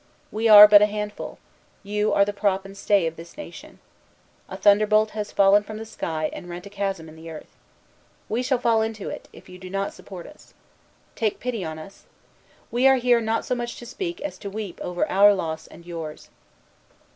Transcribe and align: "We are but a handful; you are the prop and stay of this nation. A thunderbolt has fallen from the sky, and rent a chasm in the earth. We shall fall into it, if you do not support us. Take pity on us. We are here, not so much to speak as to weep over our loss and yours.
"We 0.31 0.47
are 0.47 0.67
but 0.67 0.81
a 0.81 0.87
handful; 0.87 1.37
you 1.83 2.11
are 2.11 2.25
the 2.25 2.33
prop 2.33 2.65
and 2.65 2.75
stay 2.75 3.05
of 3.05 3.17
this 3.17 3.37
nation. 3.37 3.77
A 4.49 4.57
thunderbolt 4.57 5.11
has 5.11 5.31
fallen 5.31 5.61
from 5.61 5.77
the 5.77 5.85
sky, 5.85 6.31
and 6.33 6.49
rent 6.49 6.65
a 6.65 6.71
chasm 6.71 7.07
in 7.07 7.15
the 7.15 7.29
earth. 7.29 7.55
We 8.27 8.41
shall 8.41 8.57
fall 8.57 8.81
into 8.81 9.09
it, 9.09 9.29
if 9.31 9.47
you 9.47 9.59
do 9.59 9.69
not 9.69 9.93
support 9.93 10.25
us. 10.25 10.55
Take 11.13 11.39
pity 11.39 11.63
on 11.63 11.77
us. 11.77 12.05
We 12.71 12.87
are 12.87 12.95
here, 12.95 13.21
not 13.21 13.45
so 13.45 13.53
much 13.53 13.75
to 13.77 13.85
speak 13.85 14.19
as 14.21 14.39
to 14.39 14.49
weep 14.49 14.81
over 14.81 15.07
our 15.07 15.35
loss 15.35 15.67
and 15.67 15.85
yours. 15.85 16.29